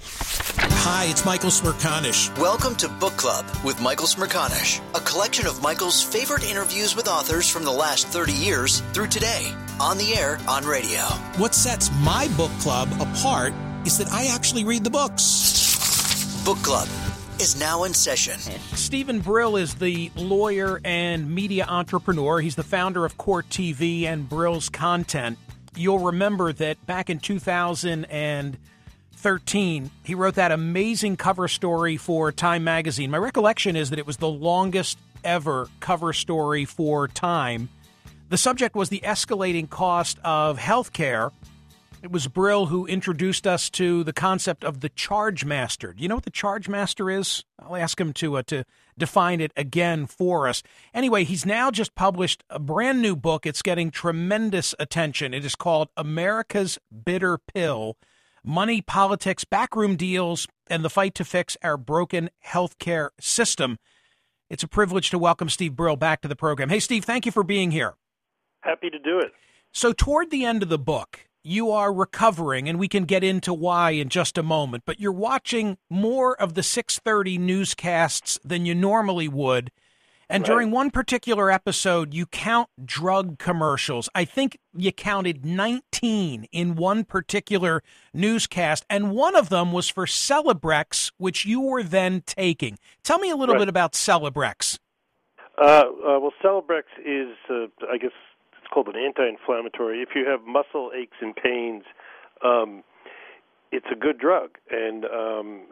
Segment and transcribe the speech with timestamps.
[0.00, 2.36] Hi, it's Michael Smerconish.
[2.38, 7.48] Welcome to Book Club with Michael Smerconish, a collection of Michael's favorite interviews with authors
[7.48, 11.00] from the last 30 years through today, on the air, on radio.
[11.36, 13.52] What sets my book club apart
[13.84, 16.44] is that I actually read the books.
[16.44, 16.88] Book Club
[17.40, 18.38] is now in session.
[18.74, 22.40] Steven Brill is the lawyer and media entrepreneur.
[22.40, 25.38] He's the founder of Court TV and Brill's Content.
[25.76, 28.56] You'll remember that back in 2000 and
[29.18, 33.10] 13, he wrote that amazing cover story for Time magazine.
[33.10, 37.68] My recollection is that it was the longest ever cover story for Time.
[38.28, 41.32] The subject was the escalating cost of health care.
[42.00, 45.92] It was Brill who introduced us to the concept of the charge master.
[45.92, 47.42] Do you know what the charge master is?
[47.58, 48.64] I'll ask him to uh, to
[48.96, 50.62] define it again for us.
[50.94, 53.46] Anyway, he's now just published a brand new book.
[53.46, 55.34] It's getting tremendous attention.
[55.34, 57.96] It is called America's Bitter Pill
[58.44, 63.78] money, politics, backroom deals, and the fight to fix our broken healthcare system.
[64.50, 66.68] It's a privilege to welcome Steve Brill back to the program.
[66.68, 67.94] Hey, Steve, thank you for being here.
[68.60, 69.32] Happy to do it.
[69.72, 73.52] So, toward the end of the book, you are recovering, and we can get into
[73.54, 74.84] why in just a moment.
[74.86, 79.70] But you're watching more of the 6:30 newscasts than you normally would
[80.28, 80.46] and right.
[80.46, 84.08] during one particular episode, you count drug commercials.
[84.14, 90.06] I think you counted 19 in one particular newscast, and one of them was for
[90.06, 92.78] Celebrex, which you were then taking.
[93.02, 93.60] Tell me a little right.
[93.60, 94.78] bit about Celebrex.
[95.60, 98.12] Uh, uh, well, Celebrex is, uh, I guess,
[98.58, 100.02] it's called an anti-inflammatory.
[100.02, 101.84] If you have muscle aches and pains,
[102.44, 102.84] um,
[103.70, 104.50] it's a good drug.
[104.70, 105.62] And um,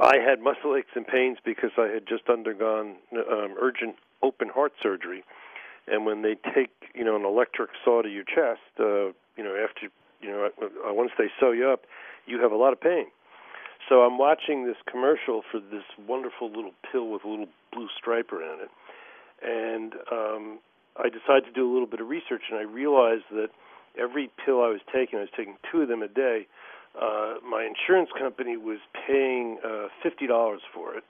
[0.00, 4.72] I had muscle aches and pains because I had just undergone um, urgent open heart
[4.82, 5.24] surgery.
[5.86, 9.56] And when they take, you know, an electric saw to your chest, uh, you know,
[9.56, 9.88] after,
[10.20, 11.82] you know, uh, once they sew you up,
[12.26, 13.06] you have a lot of pain.
[13.88, 18.32] So I'm watching this commercial for this wonderful little pill with a little blue stripe
[18.32, 18.70] around it.
[19.42, 20.58] And um,
[20.96, 23.48] I decided to do a little bit of research, and I realized that
[23.98, 26.46] every pill I was taking, I was taking two of them a day,
[27.00, 31.04] uh, my insurance company was paying uh, fifty dollars for it.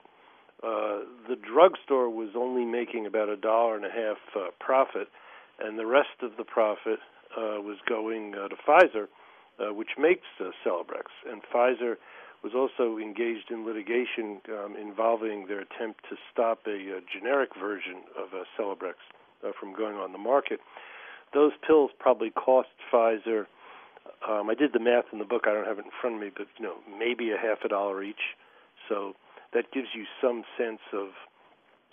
[0.63, 5.09] Uh, the drugstore was only making about a dollar and a half uh, profit,
[5.59, 6.99] and the rest of the profit
[7.37, 9.07] uh, was going uh, to Pfizer,
[9.59, 11.07] uh, which makes uh, Celebrex.
[11.29, 11.95] And Pfizer
[12.43, 18.03] was also engaged in litigation um, involving their attempt to stop a, a generic version
[18.17, 18.95] of uh, Celebrex
[19.45, 20.59] uh, from going on the market.
[21.33, 23.47] Those pills probably cost Pfizer
[24.29, 25.43] Um, I did the math in the book.
[25.47, 27.69] I don't have it in front of me, but you know, maybe a half a
[27.69, 28.35] dollar each.
[28.87, 29.15] So
[29.53, 31.09] that gives you some sense of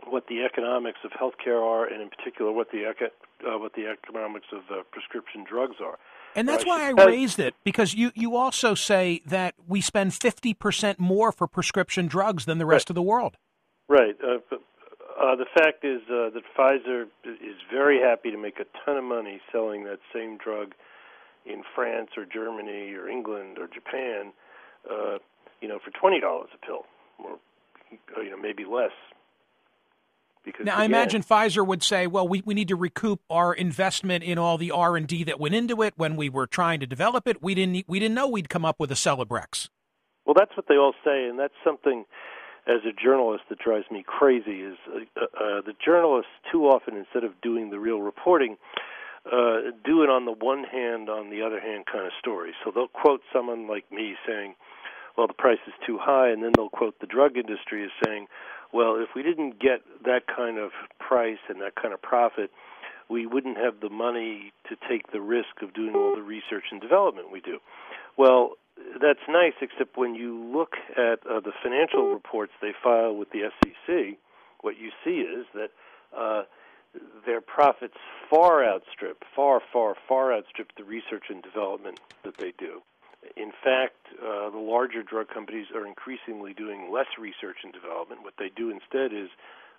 [0.06, 3.14] what the economics of healthcare are, and in particular, what the eco-
[3.46, 5.98] uh, what the economics of uh, prescription drugs are.
[6.36, 10.98] And that's why I raised it because you, you also say that we spend 50%
[10.98, 12.90] more for prescription drugs than the rest right.
[12.90, 13.36] of the world.
[13.88, 14.16] Right.
[14.22, 14.38] Uh,
[15.20, 19.04] uh, the fact is uh, that Pfizer is very happy to make a ton of
[19.04, 20.72] money selling that same drug
[21.46, 24.32] in France or Germany or England or Japan,
[24.90, 25.18] uh,
[25.60, 26.84] you know, for twenty dollars a pill,
[27.18, 27.38] or
[28.22, 28.92] you know maybe less.
[30.44, 33.52] Because now, again, I imagine Pfizer would say, "Well, we, we need to recoup our
[33.52, 36.80] investment in all the R and D that went into it when we were trying
[36.80, 37.42] to develop it.
[37.42, 39.68] We didn't we didn't know we'd come up with a Celebrex."
[40.24, 42.04] Well, that's what they all say, and that's something
[42.66, 44.62] as a journalist that drives me crazy.
[44.62, 48.56] Is uh, uh, the journalists too often, instead of doing the real reporting,
[49.26, 52.52] uh, do it on the one hand, on the other hand kind of story.
[52.64, 54.54] So they'll quote someone like me saying,
[55.16, 58.28] "Well, the price is too high," and then they'll quote the drug industry as saying
[58.72, 62.50] well, if we didn't get that kind of price and that kind of profit,
[63.08, 66.80] we wouldn't have the money to take the risk of doing all the research and
[66.80, 67.58] development we do.
[68.16, 68.52] Well,
[69.00, 73.50] that's nice, except when you look at uh, the financial reports they file with the
[73.58, 74.18] SEC,
[74.60, 75.70] what you see is that
[76.16, 76.42] uh,
[77.26, 77.94] their profits
[78.28, 82.82] far outstrip, far, far, far outstrip the research and development that they do.
[83.36, 88.22] In fact, uh, the larger drug companies are increasingly doing less research and development.
[88.22, 89.28] What they do instead is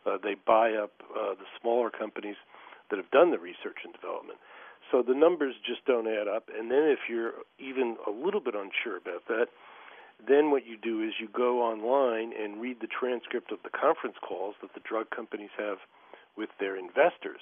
[0.05, 2.37] uh, they buy up uh, the smaller companies
[2.89, 4.39] that have done the research and development.
[4.91, 6.49] So the numbers just don't add up.
[6.53, 9.47] And then if you're even a little bit unsure about that,
[10.27, 14.17] then what you do is you go online and read the transcript of the conference
[14.21, 15.77] calls that the drug companies have
[16.37, 17.41] with their investors.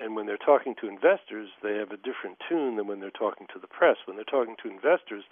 [0.00, 3.46] And when they're talking to investors, they have a different tune than when they're talking
[3.52, 3.96] to the press.
[4.06, 5.24] When they're talking to investors,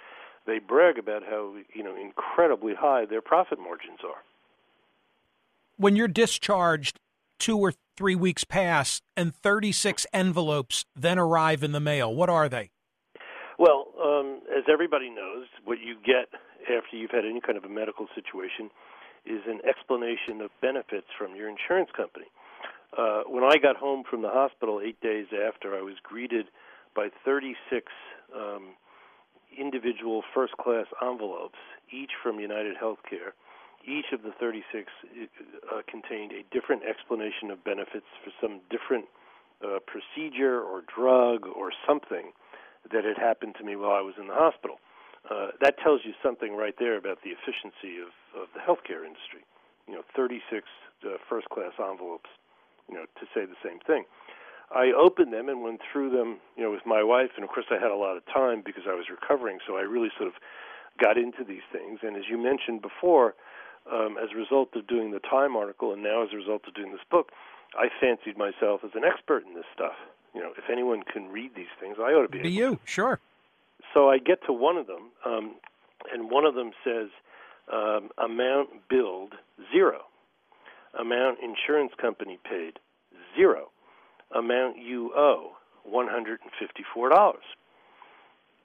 [0.46, 4.22] they brag about how you know incredibly high their profit margins are.
[5.76, 6.98] When you're discharged,
[7.38, 12.12] two or three weeks pass, and 36 envelopes then arrive in the mail.
[12.14, 12.70] What are they?
[13.58, 16.28] Well, um, as everybody knows, what you get
[16.62, 18.70] after you've had any kind of a medical situation
[19.26, 22.26] is an explanation of benefits from your insurance company
[22.96, 26.46] uh, when I got home from the hospital eight days after, I was greeted
[26.94, 27.92] by 36
[28.34, 28.74] um,
[29.56, 31.58] individual first class envelopes,
[31.92, 33.36] each from United Healthcare.
[33.86, 34.90] Each of the 36
[35.70, 39.06] uh, contained a different explanation of benefits for some different
[39.62, 42.32] uh, procedure or drug or something
[42.92, 44.80] that had happened to me while I was in the hospital.
[45.28, 49.44] Uh, that tells you something right there about the efficiency of, of the healthcare industry.
[49.86, 50.64] You know, 36
[51.04, 52.30] uh, first class envelopes
[52.88, 54.04] you know, to say the same thing.
[54.70, 57.66] I opened them and went through them, you know, with my wife, and of course
[57.70, 60.34] I had a lot of time because I was recovering, so I really sort of
[61.00, 62.00] got into these things.
[62.02, 63.34] And as you mentioned before,
[63.90, 66.74] um, as a result of doing the Time article, and now as a result of
[66.74, 67.32] doing this book,
[67.74, 69.94] I fancied myself as an expert in this stuff.
[70.34, 72.40] You know, if anyone can read these things, I ought to be.
[72.40, 73.20] Be you, sure.
[73.94, 75.54] So I get to one of them, um,
[76.12, 77.08] and one of them says
[77.72, 79.34] um, amount billed
[79.72, 80.02] zero
[80.98, 82.78] amount insurance company paid
[83.36, 83.70] zero
[84.34, 85.52] amount you owe
[85.86, 86.38] $154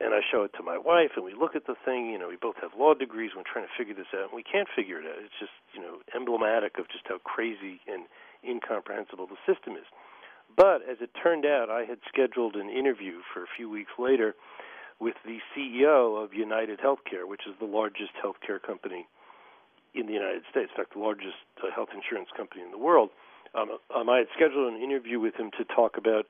[0.04, 2.10] and I show it to my wife, and we look at the thing.
[2.10, 3.32] You know, we both have law degrees.
[3.36, 5.24] We're trying to figure this out, and we can't figure it out.
[5.24, 8.04] It's just, you know, emblematic of just how crazy and
[8.44, 9.88] incomprehensible the system is.
[10.56, 14.36] But as it turned out, I had scheduled an interview for a few weeks later
[15.00, 19.08] with the CEO of United Healthcare, which is the largest healthcare company
[19.94, 23.10] in the United States, in fact, the largest uh, health insurance company in the world.
[23.54, 26.26] Um, um, I had scheduled an interview with him to talk about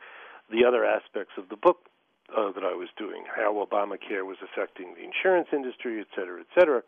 [0.51, 1.87] the other aspects of the book
[2.35, 6.51] uh, that I was doing, how Obamacare was affecting the insurance industry, et cetera, et
[6.57, 6.81] cetera.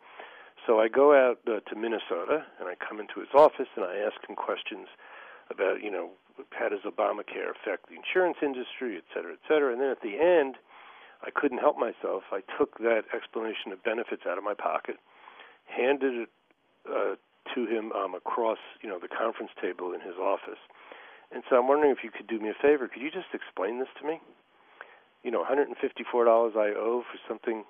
[0.66, 3.96] So I go out uh, to Minnesota and I come into his office and I
[3.96, 4.88] ask him questions
[5.50, 6.10] about, you know,
[6.50, 9.72] how does Obamacare affect the insurance industry, et cetera, et cetera.
[9.72, 10.56] And then at the end,
[11.24, 12.24] I couldn't help myself.
[12.32, 14.96] I took that explanation of benefits out of my pocket,
[15.64, 16.28] handed it
[16.88, 17.14] uh,
[17.54, 20.60] to him um, across you know the conference table in his office.
[21.32, 22.88] And so I'm wondering if you could do me a favor.
[22.88, 24.20] Could you just explain this to me?
[25.24, 27.64] You know, $154 I owe for something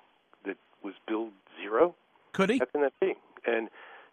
[0.45, 1.95] that was billed zero.
[2.33, 2.59] Could he?
[2.59, 3.15] How can that be?
[3.47, 3.69] And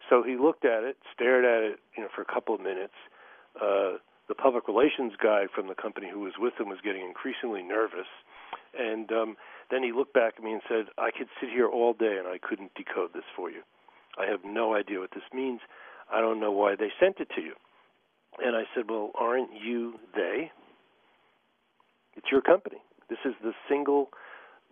[0.09, 2.93] so he looked at it, stared at it, you know, for a couple of minutes.
[3.55, 3.97] Uh,
[4.27, 8.09] the public relations guy from the company who was with him was getting increasingly nervous,
[8.77, 9.37] and um,
[9.69, 12.27] then he looked back at me and said, "I could sit here all day and
[12.27, 13.61] I couldn't decode this for you."
[14.17, 15.59] I have no idea what this means.
[16.11, 17.53] I don't know why they sent it to you.
[18.43, 20.51] And I said, Well, aren't you they?
[22.15, 22.77] It's your company.
[23.09, 24.09] This is the single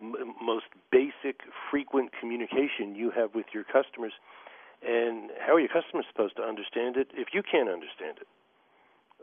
[0.00, 4.12] m- most basic, frequent communication you have with your customers.
[4.86, 8.28] And how are your customers supposed to understand it if you can't understand it?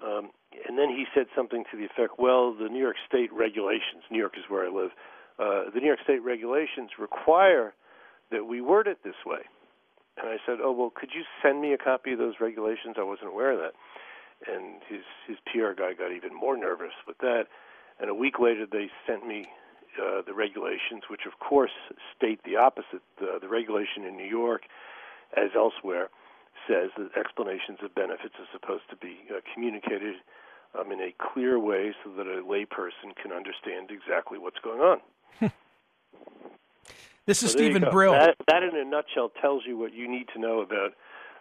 [0.02, 0.32] Um,
[0.68, 4.04] and then he said something to the effect, "Well, the New York State regulations.
[4.10, 4.92] New York is where I live.
[5.38, 7.74] Uh, the New York State regulations require
[8.32, 9.44] that we word it this way."
[10.18, 12.96] And I said, "Oh well, could you send me a copy of those regulations?
[12.98, 13.74] I wasn't aware of that."
[14.48, 17.46] And his his PR guy got even more nervous with that.
[18.00, 19.48] And a week later, they sent me
[20.02, 21.72] uh, the regulations, which of course
[22.16, 23.02] state the opposite.
[23.20, 24.64] The regulation in New York,
[25.36, 26.10] as elsewhere,
[26.68, 30.16] says that explanations of benefits are supposed to be uh, communicated
[30.80, 35.02] um, in a clear way so that a layperson can understand exactly what's going on.
[37.28, 38.14] this is so Steven Brill.
[38.14, 40.92] That, that, in a nutshell, tells you what you need to know about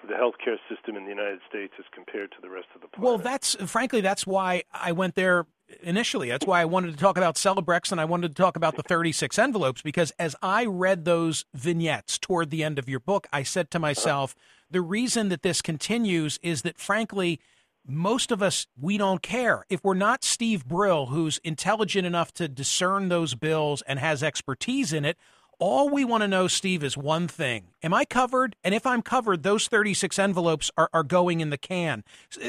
[0.06, 3.06] the healthcare system in the United States as compared to the rest of the planet.
[3.06, 5.46] Well, that's frankly that's why I went there
[5.82, 6.28] initially.
[6.28, 8.82] That's why I wanted to talk about Celebrex and I wanted to talk about the
[8.82, 13.42] 36 envelopes because as I read those vignettes toward the end of your book, I
[13.42, 14.34] said to myself,
[14.70, 17.40] the reason that this continues is that frankly
[17.87, 22.49] most of us we don't care if we're not Steve Brill who's intelligent enough to
[22.49, 25.16] discern those bills and has expertise in it
[25.61, 27.64] all we want to know, Steve, is one thing.
[27.83, 28.57] Am I covered?
[28.64, 32.02] And if I'm covered, those 36 envelopes are, are going in the can.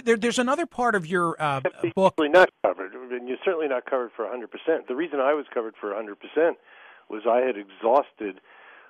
[0.04, 1.60] There, there's another part of your uh,
[1.96, 2.16] book.
[2.18, 2.94] Certainly not covered.
[2.94, 4.88] And you're certainly not covered for 100%.
[4.88, 6.54] The reason I was covered for 100%
[7.10, 8.40] was I had exhausted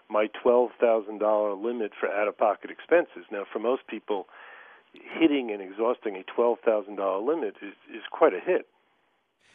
[0.10, 3.26] my $12,000 limit for out of pocket expenses.
[3.32, 4.28] Now, for most people,
[4.94, 8.68] hitting and exhausting a $12,000 limit is, is quite a hit.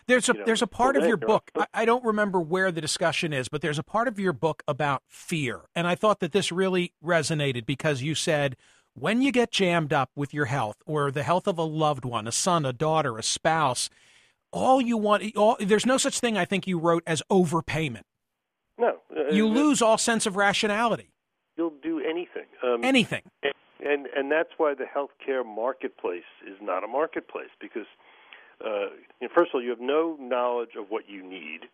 [0.08, 1.50] There's a you know, there's a part of your book.
[1.56, 4.62] I, I don't remember where the discussion is, but there's a part of your book
[4.68, 8.56] about fear, and I thought that this really resonated because you said
[8.94, 12.26] when you get jammed up with your health or the health of a loved one,
[12.26, 13.90] a son, a daughter, a spouse,
[14.52, 16.38] all you want, all, there's no such thing.
[16.38, 18.02] I think you wrote as overpayment.
[18.78, 21.10] No, uh, you lose all sense of rationality.
[21.56, 22.46] You'll do anything.
[22.62, 23.22] Um, anything.
[23.42, 23.52] And,
[23.84, 27.86] and and that's why the healthcare marketplace is not a marketplace because
[28.64, 28.88] uh,
[29.34, 31.68] first of all, you have no knowledge of what you need.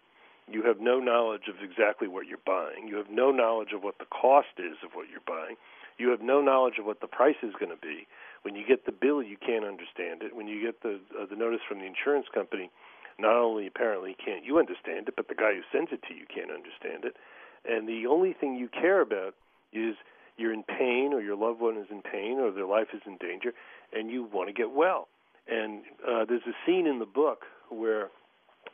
[0.51, 2.89] You have no knowledge of exactly what you're buying.
[2.89, 5.57] You have no knowledge of what the cost is of what you're buying.
[5.99, 8.07] You have no knowledge of what the price is going to be.
[8.43, 10.35] When you get the bill, you can't understand it.
[10.35, 12.71] When you get the uh, the notice from the insurance company,
[13.19, 16.27] not only apparently can't you understand it, but the guy who sends it to you
[16.27, 17.17] can't understand it.
[17.65, 19.35] And the only thing you care about
[19.73, 19.95] is
[20.37, 23.17] you're in pain, or your loved one is in pain, or their life is in
[23.19, 23.53] danger,
[23.93, 25.07] and you want to get well.
[25.49, 28.11] And uh, there's a scene in the book where,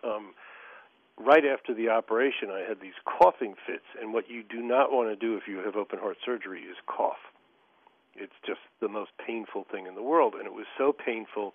[0.04, 0.34] um,
[1.18, 3.84] right after the operation, I had these coughing fits.
[4.00, 6.76] And what you do not want to do if you have open heart surgery is
[6.86, 7.22] cough.
[8.14, 10.34] It's just the most painful thing in the world.
[10.34, 11.54] And it was so painful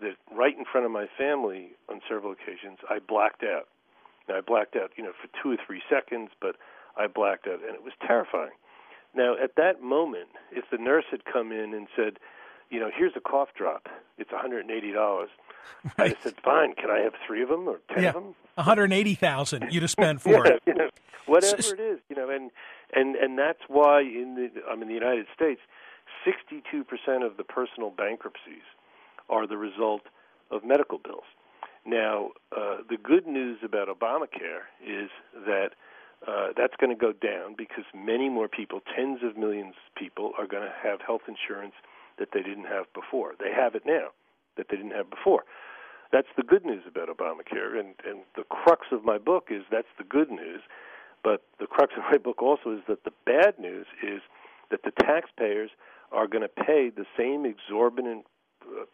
[0.00, 3.68] that right in front of my family on several occasions, I blacked out.
[4.28, 6.56] Now, I blacked out, you know, for two or three seconds, but
[6.96, 8.56] I blacked out, and it was terrifying.
[9.14, 12.18] Now, at that moment, if the nurse had come in and said,
[12.70, 13.88] you know, here's a cough drop.
[14.18, 15.26] It's $180.
[15.96, 16.14] Right.
[16.18, 16.74] I said, fine.
[16.74, 18.10] Can I have three of them or ten yeah.
[18.10, 18.34] of them?
[18.56, 20.62] 180,000 you'd have spent for yeah, it.
[20.66, 20.90] You know,
[21.24, 22.50] whatever it is, you know, and
[22.92, 25.60] and and that's why in the I'm in the United States,
[26.26, 28.66] 62% of the personal bankruptcies
[29.30, 30.02] are the result
[30.50, 31.24] of medical bills.
[31.86, 35.08] Now, uh, the good news about Obamacare is
[35.46, 35.70] that
[36.26, 40.32] uh, that's going to go down because many more people, tens of millions of people,
[40.36, 41.74] are going to have health insurance
[42.20, 43.34] that they didn't have before.
[43.40, 44.14] They have it now
[44.56, 45.42] that they didn't have before.
[46.12, 49.90] That's the good news about Obamacare, and, and the crux of my book is that's
[49.98, 50.60] the good news.
[51.24, 54.20] But the crux of my book also is that the bad news is
[54.70, 55.70] that the taxpayers
[56.12, 58.24] are going to pay the same exorbitant
[58.70, 58.84] uh,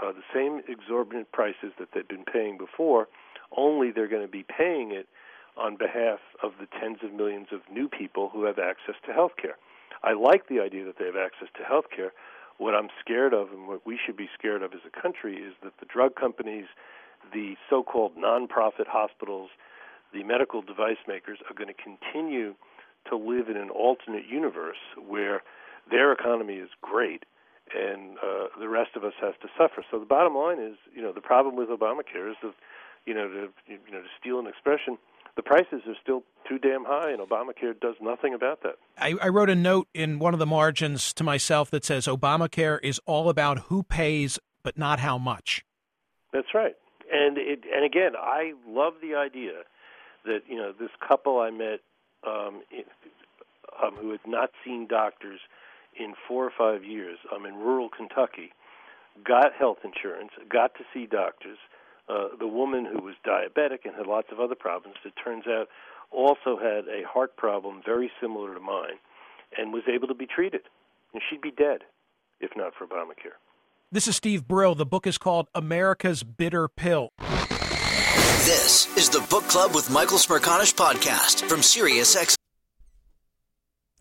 [0.00, 3.08] uh, the same exorbitant prices that they've been paying before,
[3.56, 5.08] only they're going to be paying it
[5.56, 9.32] on behalf of the tens of millions of new people who have access to health
[9.40, 9.56] care.
[10.02, 12.12] I like the idea that they have access to health care,
[12.58, 15.54] what I'm scared of and what we should be scared of as a country is
[15.62, 16.66] that the drug companies,
[17.32, 19.50] the so called nonprofit hospitals,
[20.12, 22.54] the medical device makers are going to continue
[23.08, 25.42] to live in an alternate universe where
[25.90, 27.24] their economy is great
[27.74, 29.84] and uh, the rest of us has to suffer.
[29.90, 32.54] So the bottom line is, you know, the problem with Obamacare is that,
[33.06, 34.98] you know, to you know to steal an expression,
[35.36, 38.76] the prices are still too damn high, and Obamacare does nothing about that.
[38.98, 42.78] I, I, wrote a note in one of the margins to myself that says Obamacare
[42.82, 45.64] is all about who pays, but not how much.
[46.32, 46.74] That's right,
[47.12, 49.62] and it, and again, I love the idea
[50.24, 51.80] that you know this couple I met
[52.26, 52.62] um,
[53.82, 55.40] um, who had not seen doctors
[55.98, 57.18] in four or five years.
[57.30, 58.52] I'm um, in rural Kentucky,
[59.24, 61.58] got health insurance, got to see doctors
[62.08, 65.68] uh, the woman who was diabetic and had lots of other problems, it turns out,
[66.10, 68.98] also had a heart problem very similar to mine
[69.58, 70.62] and was able to be treated.
[71.12, 71.80] And she'd be dead
[72.40, 73.36] if not for Obamacare.
[73.90, 74.74] This is Steve Brill.
[74.74, 77.10] The book is called America's Bitter Pill.
[78.44, 82.35] This is the Book Club with Michael Smerconish podcast from SiriusXM.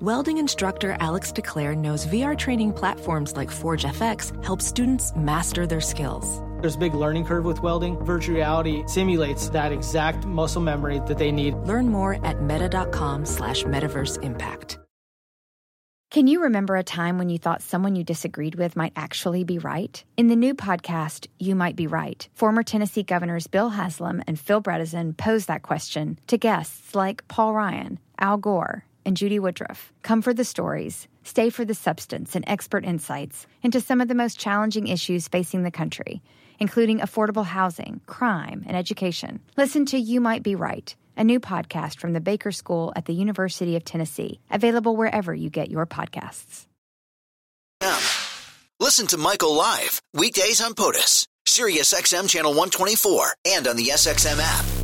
[0.00, 5.80] Welding instructor Alex DeClaire knows VR training platforms like Forge FX help students master their
[5.80, 6.42] skills.
[6.60, 7.96] There's a big learning curve with welding.
[8.04, 11.54] Virtual reality simulates that exact muscle memory that they need.
[11.54, 14.78] Learn more at meta.com slash metaverse impact.
[16.10, 19.58] Can you remember a time when you thought someone you disagreed with might actually be
[19.58, 20.02] right?
[20.18, 24.60] In the new podcast, You Might Be Right, former Tennessee governors Bill Haslam and Phil
[24.60, 29.92] Bredesen pose that question to guests like Paul Ryan, Al Gore, and Judy Woodruff.
[30.02, 34.14] Come for the stories, stay for the substance and expert insights into some of the
[34.14, 36.22] most challenging issues facing the country,
[36.58, 39.40] including affordable housing, crime, and education.
[39.56, 43.14] Listen to You Might Be Right, a new podcast from the Baker School at the
[43.14, 46.66] University of Tennessee, available wherever you get your podcasts.
[47.80, 47.98] Now,
[48.80, 54.38] listen to Michael live weekdays on POTUS, Sirius XM channel 124, and on the SXM
[54.40, 54.81] app.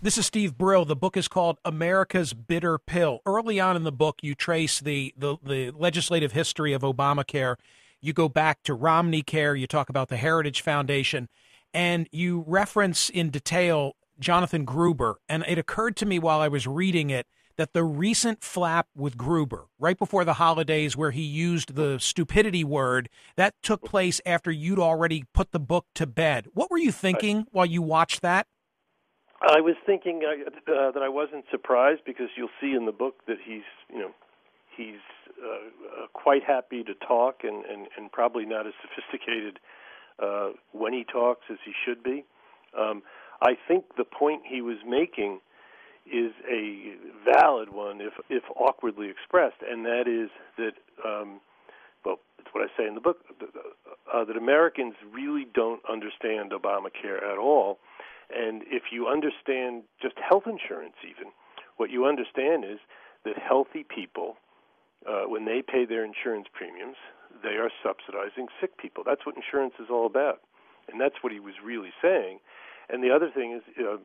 [0.00, 0.84] This is Steve Brill.
[0.84, 3.18] The book is called America's Bitter Pill.
[3.26, 7.56] Early on in the book, you trace the, the, the, legislative history of Obamacare.
[8.00, 11.28] You go back to Romney Care, you talk about the Heritage Foundation,
[11.74, 15.16] and you reference in detail Jonathan Gruber.
[15.28, 19.16] And it occurred to me while I was reading it that the recent flap with
[19.16, 24.52] Gruber, right before the holidays, where he used the stupidity word, that took place after
[24.52, 26.46] you'd already put the book to bed.
[26.54, 28.46] What were you thinking while you watched that?
[29.40, 33.26] I was thinking uh, uh, that I wasn't surprised because you'll see in the book
[33.26, 34.10] that he's, you know,
[34.76, 35.02] he's
[35.40, 39.60] uh, uh, quite happy to talk and, and, and probably not as sophisticated
[40.20, 42.24] uh, when he talks as he should be.
[42.78, 43.02] Um,
[43.40, 45.40] I think the point he was making
[46.06, 50.72] is a valid one, if if awkwardly expressed, and that is that,
[51.06, 51.40] um,
[52.04, 53.18] well, it's what I say in the book,
[54.12, 57.78] uh, that Americans really don't understand Obamacare at all
[58.30, 61.32] and if you understand just health insurance, even,
[61.76, 62.78] what you understand is
[63.24, 64.36] that healthy people,
[65.08, 66.96] uh, when they pay their insurance premiums,
[67.42, 69.02] they are subsidizing sick people.
[69.04, 70.40] That's what insurance is all about.
[70.90, 72.40] And that's what he was really saying.
[72.88, 73.98] And the other thing is, uh,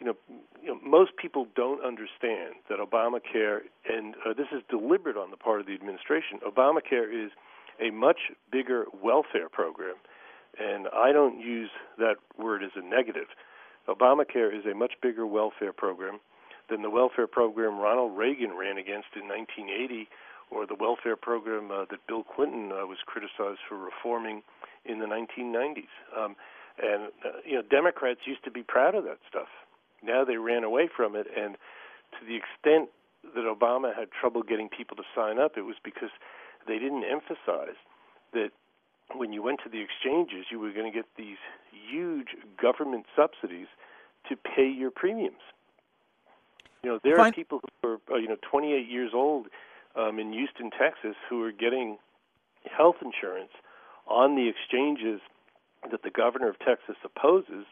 [0.00, 0.14] you know,
[0.60, 5.36] you know, most people don't understand that Obamacare, and uh, this is deliberate on the
[5.36, 6.40] part of the administration.
[6.46, 7.30] Obamacare is
[7.80, 9.94] a much bigger welfare program,
[10.58, 13.28] and I don't use that word as a negative.
[13.88, 16.20] Obamacare is a much bigger welfare program
[16.70, 20.08] than the welfare program Ronald Reagan ran against in 1980
[20.50, 24.42] or the welfare program uh, that Bill Clinton uh, was criticized for reforming
[24.84, 25.92] in the 1990s.
[26.16, 26.36] Um,
[26.78, 29.48] and uh, you know, Democrats used to be proud of that stuff.
[30.02, 31.56] Now they ran away from it, and
[32.18, 32.90] to the extent
[33.34, 36.10] that Obama had trouble getting people to sign up, it was because
[36.66, 37.78] they didn't emphasize
[38.32, 38.50] that
[39.14, 41.38] when you went to the exchanges, you were going to get these
[41.70, 42.28] huge
[42.60, 43.66] government subsidies
[44.28, 45.42] to pay your premiums.
[46.82, 47.30] You know, there Fine.
[47.30, 49.46] are people who are uh, you know 28 years old
[49.94, 51.98] um, in Houston, Texas, who are getting
[52.76, 53.52] health insurance
[54.06, 55.20] on the exchanges
[55.90, 57.66] that the governor of Texas opposes.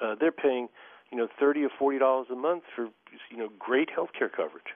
[0.00, 0.68] Uh, they're paying
[1.10, 2.88] you know thirty or forty dollars a month for
[3.30, 4.74] you know great health care coverage.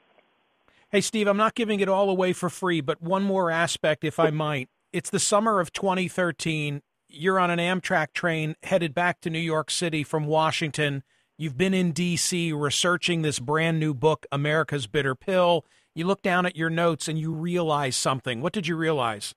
[0.90, 4.20] Hey, Steve, I'm not giving it all away for free, but one more aspect, if
[4.20, 4.68] I might.
[4.96, 6.80] It's the summer of 2013.
[7.10, 11.02] You're on an Amtrak train headed back to New York City from Washington.
[11.36, 12.54] You've been in D.C.
[12.54, 15.66] researching this brand new book, America's Bitter Pill.
[15.94, 18.40] You look down at your notes and you realize something.
[18.40, 19.34] What did you realize?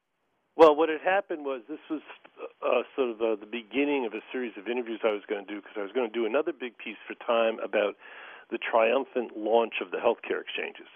[0.56, 2.00] Well, what had happened was this was
[2.64, 5.54] uh, sort of uh, the beginning of a series of interviews I was going to
[5.54, 7.96] do because I was going to do another big piece for Time about
[8.50, 10.88] the triumphant launch of the healthcare exchanges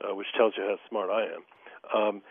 [0.00, 1.42] uh, which tells you how smart I am.
[1.94, 2.22] Um,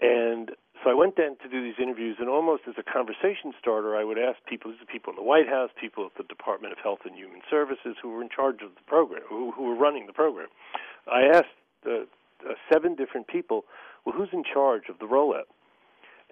[0.00, 0.50] and
[0.82, 4.04] so I went then to do these interviews, and almost as a conversation starter, I
[4.04, 6.78] would ask people, these are people in the White House, people at the Department of
[6.78, 10.06] Health and Human Services who were in charge of the program, who, who were running
[10.06, 10.48] the program.
[11.06, 11.54] I asked
[11.86, 12.06] uh,
[12.48, 13.64] uh, seven different people,
[14.04, 15.50] well, who's in charge of the rollout?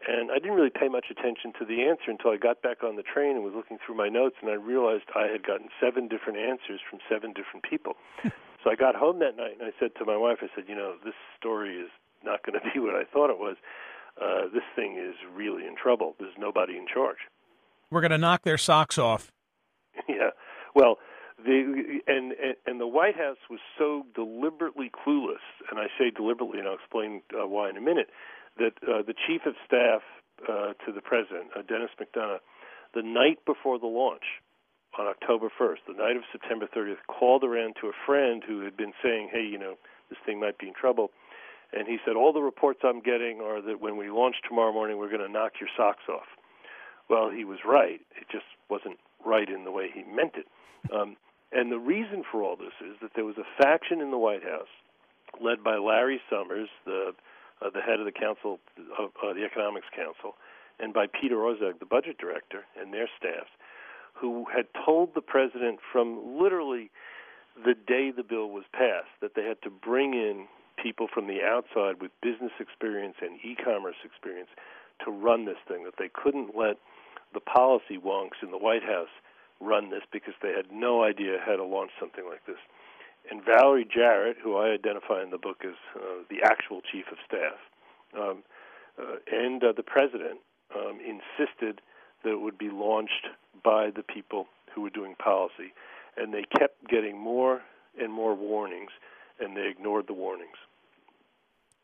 [0.09, 2.97] And I didn't really pay much attention to the answer until I got back on
[2.97, 6.09] the train and was looking through my notes, and I realized I had gotten seven
[6.09, 7.95] different answers from seven different people.
[8.63, 10.77] So I got home that night and I said to my wife, I said, you
[10.77, 11.89] know, this story is
[12.23, 13.57] not going to be what I thought it was.
[14.21, 16.15] Uh, this thing is really in trouble.
[16.19, 17.19] There's nobody in charge.
[17.91, 19.33] We're going to knock their socks off.
[20.09, 20.31] yeah.
[20.75, 20.99] Well,
[21.45, 22.33] the and,
[22.67, 27.23] and the White House was so deliberately clueless, and I say deliberately, and I'll explain
[27.35, 28.09] uh, why in a minute.
[28.59, 30.03] That uh, the chief of staff
[30.49, 32.39] uh, to the president, uh, Denis McDonough,
[32.95, 34.43] the night before the launch,
[34.99, 38.77] on October 1st, the night of September 30th, called around to a friend who had
[38.77, 39.75] been saying, hey, you know,
[40.09, 41.11] this thing might be in trouble.
[41.73, 44.99] And he said, all the reports I'm getting are that when we launch tomorrow morning,
[44.99, 46.27] we're going to knock your socks off.
[47.09, 48.01] Well, he was right.
[48.17, 50.47] It just wasn't right in the way he meant it.
[50.91, 51.19] Um,
[51.53, 54.43] and the reason for all this is that there was a faction in the White
[54.43, 54.73] House
[55.39, 57.13] led by Larry Summers, the
[57.61, 58.59] uh, the head of the council,
[58.99, 60.37] of uh, the Economics Council,
[60.79, 63.51] and by Peter Orszag, the budget director, and their staffs,
[64.15, 66.91] who had told the president from literally
[67.63, 70.47] the day the bill was passed that they had to bring in
[70.83, 74.51] people from the outside with business experience and e-commerce experience
[75.05, 76.77] to run this thing that they couldn't let
[77.33, 79.13] the policy wonks in the White House
[79.61, 82.59] run this because they had no idea how to launch something like this.
[83.31, 87.19] And Valerie Jarrett, who I identify in the book as uh, the actual chief of
[87.27, 87.59] staff,
[88.19, 88.43] um,
[88.99, 90.41] uh, and uh, the president
[90.75, 91.81] um, insisted
[92.25, 93.29] that it would be launched
[93.63, 95.73] by the people who were doing policy.
[96.17, 97.61] And they kept getting more
[98.01, 98.91] and more warnings,
[99.39, 100.57] and they ignored the warnings.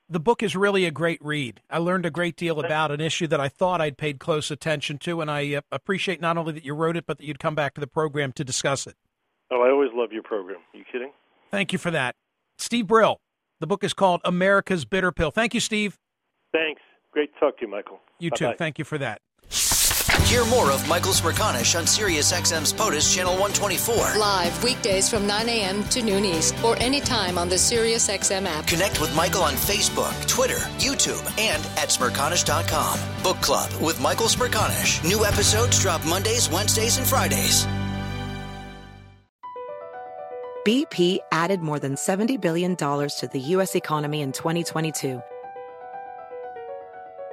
[0.09, 1.61] The book is really a great read.
[1.69, 4.99] I learned a great deal about an issue that I thought I'd paid close attention
[4.99, 7.57] to, and I uh, appreciate not only that you wrote it, but that you'd come
[7.57, 8.95] back to the program to discuss it.
[9.51, 10.61] Oh, I always love your program.
[10.73, 11.11] Are you kidding?
[11.51, 12.15] Thank you for that.
[12.59, 13.19] Steve Brill.
[13.59, 15.31] The book is called America's Bitter Pill.
[15.31, 15.99] Thank you, Steve.
[16.53, 16.83] Thanks.
[17.11, 17.99] Great to talk to you, Michael.
[18.19, 18.53] You Bye-bye.
[18.53, 18.57] too.
[18.59, 19.23] Thank you for that.
[20.27, 24.19] Hear more of Michael Smerconish on SiriusXM's POTUS Channel 124.
[24.19, 25.85] Live weekdays from 9 a.m.
[25.85, 28.67] to noon East or anytime on the SiriusXM app.
[28.67, 32.99] Connect with Michael on Facebook, Twitter, YouTube, and at Smerconish.com.
[33.23, 35.09] Book Club with Michael Smerconish.
[35.09, 37.65] New episodes drop Mondays, Wednesdays, and Fridays.
[40.67, 43.77] BP added more than $70 billion to the U.S.
[43.77, 45.23] economy in 2022